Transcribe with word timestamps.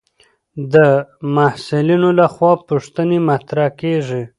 د 0.73 0.75
محصلینو 1.35 2.09
لخوا 2.19 2.53
پوښتنې 2.69 3.17
مطرح 3.29 3.67
کېږي. 3.81 4.23